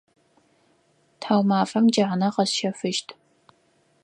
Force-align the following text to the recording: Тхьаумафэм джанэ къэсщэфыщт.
Тхьаумафэм 1.19 1.85
джанэ 1.93 2.29
къэсщэфыщт. 2.33 3.07